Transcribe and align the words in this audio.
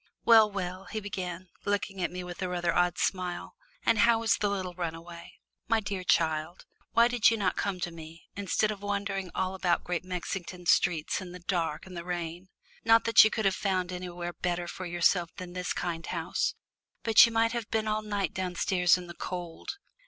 "Well, 0.25 0.49
well," 0.49 0.85
he 0.85 0.99
began, 0.99 1.49
looking 1.63 2.01
at 2.01 2.09
me 2.09 2.23
with 2.23 2.41
a 2.41 2.49
rather 2.49 2.73
odd 2.73 2.97
smile, 2.97 3.53
"and 3.85 3.99
how 3.99 4.23
is 4.23 4.35
the 4.37 4.49
little 4.49 4.73
runaway? 4.73 5.33
My 5.67 5.79
dear 5.79 6.03
child, 6.03 6.65
why 6.93 7.07
did 7.07 7.29
you 7.29 7.37
not 7.37 7.55
come 7.55 7.79
to 7.81 7.91
me, 7.91 8.23
instead 8.35 8.71
of 8.71 8.81
wandering 8.81 9.29
all 9.35 9.53
about 9.53 9.83
Great 9.83 10.03
Mexington 10.03 10.65
streets 10.65 11.21
in 11.21 11.33
the 11.33 11.39
dark 11.39 11.85
and 11.85 11.95
the 11.95 12.03
rain? 12.03 12.49
Not 12.83 13.03
that 13.03 13.23
you 13.23 13.29
could 13.29 13.45
have 13.45 13.53
found 13.53 13.91
anywhere 13.91 14.33
better 14.33 14.67
for 14.67 14.87
yourself 14.87 15.29
than 15.35 15.53
this 15.53 15.71
kind 15.71 16.03
house, 16.07 16.55
but 17.03 17.23
you 17.27 17.31
might 17.31 17.51
have 17.51 17.69
been 17.69 17.87
all 17.87 18.01
night 18.01 18.33
downstairs 18.33 18.97
in 18.97 19.05
the 19.05 19.13
cold! 19.13 19.77